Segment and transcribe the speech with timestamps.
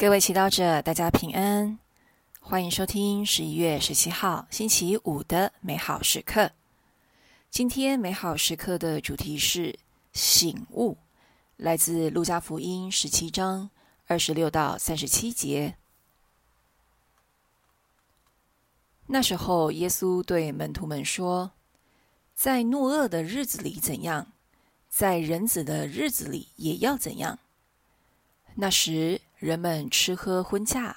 [0.00, 1.76] 各位祈祷者，大家平安，
[2.38, 6.52] 欢迎收听十一月十七号星期五的美好时刻。
[7.50, 9.76] 今天美好时刻的主题是
[10.12, 10.98] 醒悟，
[11.56, 13.70] 来自路加福音十七章
[14.06, 15.74] 二十六到三十七节。
[19.08, 21.50] 那时候，耶稣对门徒们说
[22.36, 24.30] ：“在诺厄的日子里怎样，
[24.88, 27.40] 在人子的日子里也要怎样。”
[28.60, 30.96] 那时，人们吃喝婚嫁，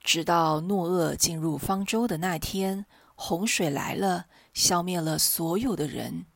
[0.00, 6.26] 直到诺厄进入方舟的那天，洪水来了，消灭了所有的人。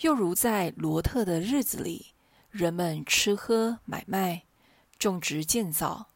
[0.00, 2.12] 又如在罗特的日子里，
[2.50, 4.42] 人们吃喝买卖，
[4.98, 6.08] 种植建造。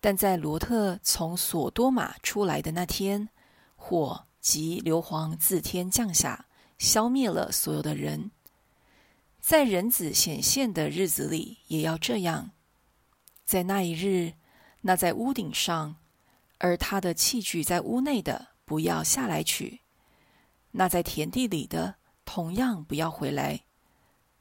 [0.00, 3.28] 但在罗特从索多玛出来的那天，
[3.76, 6.46] 火及硫磺自天降下，
[6.78, 8.30] 消灭了所有的人。
[9.38, 12.52] 在人子显现的日子里，也要这样。
[13.50, 14.34] 在那一日，
[14.82, 15.96] 那在屋顶上，
[16.58, 19.80] 而他的器具在屋内的，不要下来取；
[20.70, 23.62] 那在田地里的，同样不要回来。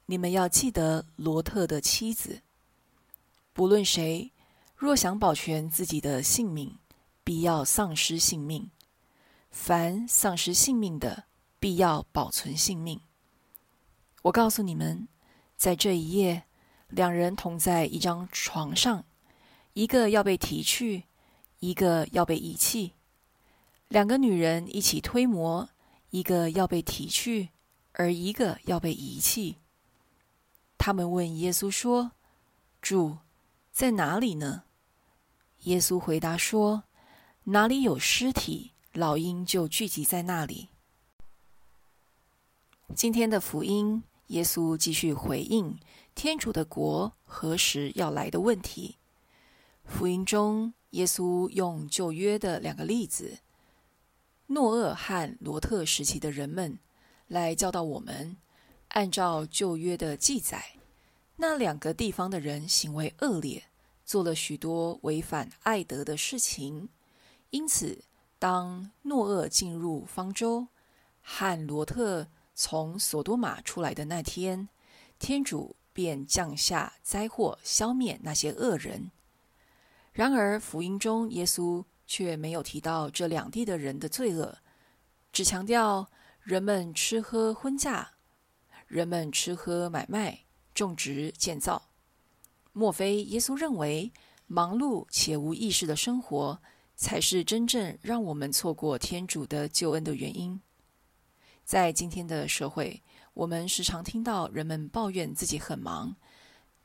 [0.06, 2.44] 你们要记得罗特的妻子。
[3.52, 4.32] 不论谁，
[4.76, 6.78] 若想保全自己的性命，
[7.24, 8.70] 必要丧失性命；
[9.50, 11.24] 凡丧失性命的，
[11.60, 13.02] 必要保存性命。
[14.22, 15.08] 我告诉你们，
[15.58, 16.44] 在这一夜。
[16.90, 19.06] 两人同在一张床上，
[19.74, 21.06] 一个要被提去，
[21.60, 22.94] 一个要被遗弃。
[23.88, 25.70] 两个女人一起推磨，
[26.10, 27.50] 一个要被提去，
[27.94, 29.58] 而一个要被遗弃。
[30.78, 32.14] 他们问耶稣说
[32.82, 33.18] ：“主，
[33.72, 34.64] 在哪里呢？”
[35.66, 36.84] 耶稣回答说
[37.46, 40.70] ：“哪里有尸体，老鹰就聚集在那里。”
[42.96, 45.80] 今天的福音，耶稣继续回应。
[46.16, 48.98] 天主的国何时要来的问题。
[49.86, 53.40] 福音中，耶稣用旧约的两个例子——
[54.48, 56.80] 诺厄和罗特时期的人们，
[57.28, 58.38] 来教导我们：
[58.90, 60.76] 按照旧约的记载，
[61.38, 63.64] 那两个地方的人行为恶劣，
[64.06, 66.90] 做了许多违反爱德的事情。
[67.50, 68.04] 因此，
[68.38, 70.68] 当诺厄进入方舟，
[71.22, 72.28] 和罗特
[72.62, 74.68] 从索多玛出来的那天，
[75.18, 79.12] 天主便降下灾祸，消灭那些恶人。
[80.12, 84.58] 然而，福音中耶稣却没有提到这两地的人的罪恶，
[85.32, 86.10] 只强调
[86.42, 88.16] 人们吃喝婚嫁，
[88.88, 90.42] 人们吃喝买卖，
[90.74, 91.88] 种植建造。
[92.74, 94.12] 莫非耶稣认为
[94.48, 96.62] 忙碌且无意识的生活，
[96.98, 100.60] 才是真正让我们错过天主的救恩的原因？
[101.70, 103.04] 在今天的社会，
[103.36, 106.16] 我们时常听到人们抱怨自己很忙，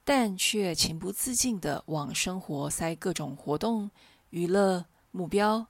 [0.04, 3.90] 但却情不自禁地往生活塞各种活动、
[4.28, 5.68] 娱乐、目标，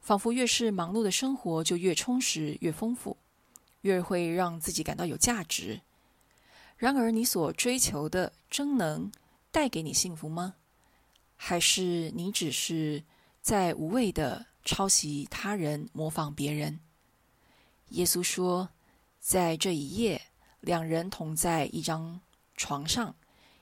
[0.00, 3.16] 仿佛越是忙碌的生活就越充实、越丰富，
[3.82, 5.80] 越会让自己感到有价值。
[6.76, 9.12] 然而，你所追求的真能
[9.52, 10.56] 带给你幸福吗？
[11.36, 13.04] 还是你只是
[13.40, 16.80] 在无谓地抄袭他人、模仿别人？
[17.92, 18.68] 耶稣说。
[19.24, 20.20] 在这一夜，
[20.58, 22.20] 两人同在一张
[22.56, 23.14] 床上，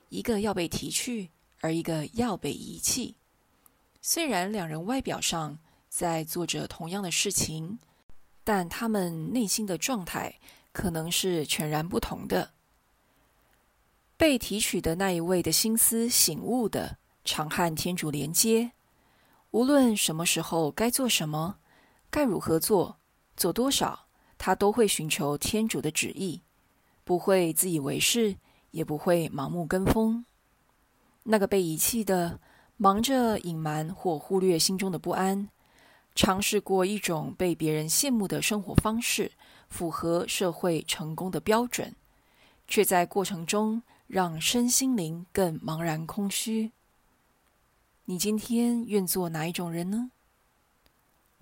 [0.09, 3.15] 一个要被提去，而一个要被遗弃。
[4.01, 7.77] 虽然两人外表上在做着同样的事情，
[8.43, 10.39] 但他们内心的状态
[10.71, 12.53] 可能是全然不同的。
[14.17, 18.71] 被提取的那一位的心思醒悟的，常和天主连接，
[19.51, 21.59] 无论什么时候该做什么，
[22.09, 22.97] 该如何做，
[23.37, 24.07] 做多少。
[24.43, 26.41] 他都会寻求天主的旨意，
[27.03, 28.37] 不会自以为是，
[28.71, 30.25] 也不会盲目跟风。
[31.25, 32.39] 那个被遗弃的，
[32.75, 35.47] 忙着隐瞒或忽略心中的不安，
[36.15, 39.31] 尝试过一种被别人羡慕的生活方式，
[39.69, 41.95] 符合社会成功的标准，
[42.67, 46.71] 却在过程中让身心灵更茫然空虚。
[48.05, 50.09] 你今天愿做哪一种人呢？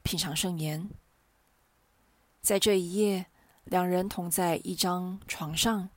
[0.04, 0.90] 品尝圣言。
[2.50, 3.28] 在这一夜，
[3.66, 5.90] 两人同在一张床上，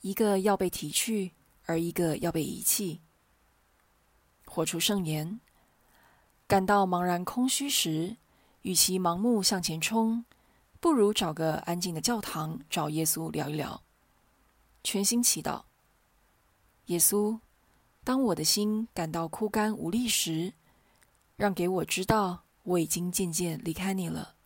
[0.00, 1.32] 一个要被提去，
[1.66, 3.02] 而一个要被遗弃。
[4.46, 5.38] 活出圣言。
[6.46, 8.16] 感到茫然空虚时，
[8.62, 10.24] 与其盲目向前冲，
[10.80, 13.82] 不如找个安静的教堂，找耶稣聊一聊。
[14.82, 15.64] 全心祈祷。
[16.86, 17.38] 耶稣，
[18.02, 20.54] 当我的心感到枯干无力时，
[21.36, 24.36] 让给我知道，我已经渐渐离开你了。